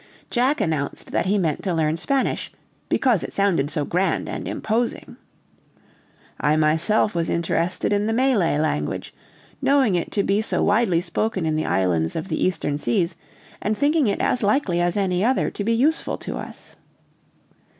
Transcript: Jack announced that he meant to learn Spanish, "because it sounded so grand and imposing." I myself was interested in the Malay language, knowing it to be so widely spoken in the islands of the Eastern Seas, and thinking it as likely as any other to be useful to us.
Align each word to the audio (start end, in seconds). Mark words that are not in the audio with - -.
Jack 0.31 0.59
announced 0.59 1.11
that 1.11 1.27
he 1.27 1.37
meant 1.37 1.61
to 1.61 1.75
learn 1.75 1.95
Spanish, 1.95 2.51
"because 2.89 3.21
it 3.23 3.31
sounded 3.31 3.69
so 3.69 3.85
grand 3.85 4.27
and 4.27 4.47
imposing." 4.47 5.15
I 6.39 6.55
myself 6.55 7.13
was 7.13 7.29
interested 7.29 7.93
in 7.93 8.07
the 8.07 8.11
Malay 8.11 8.57
language, 8.57 9.13
knowing 9.61 9.93
it 9.93 10.11
to 10.13 10.23
be 10.23 10.41
so 10.41 10.63
widely 10.63 11.01
spoken 11.01 11.45
in 11.45 11.55
the 11.55 11.67
islands 11.67 12.15
of 12.15 12.29
the 12.29 12.43
Eastern 12.43 12.79
Seas, 12.79 13.15
and 13.61 13.77
thinking 13.77 14.07
it 14.07 14.21
as 14.21 14.41
likely 14.41 14.81
as 14.81 14.97
any 14.97 15.23
other 15.23 15.51
to 15.51 15.63
be 15.63 15.71
useful 15.73 16.17
to 16.17 16.35
us. 16.35 16.75